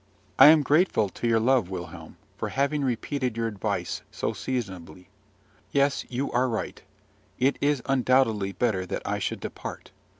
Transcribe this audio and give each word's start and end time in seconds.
I 0.39 0.47
am 0.47 0.63
grateful 0.63 1.09
to 1.09 1.27
your 1.27 1.39
love, 1.39 1.69
Wilhelm, 1.69 2.17
for 2.35 2.49
having 2.49 2.83
repeated 2.83 3.37
your 3.37 3.45
advice 3.47 4.01
so 4.09 4.33
seasonably. 4.33 5.09
Yes, 5.71 6.05
you 6.09 6.31
are 6.31 6.49
right: 6.49 6.81
it 7.37 7.55
is 7.61 7.83
undoubtedly 7.85 8.51
better 8.51 8.87
that 8.87 9.03
I 9.05 9.19
should 9.19 9.41
depart. 9.41 9.91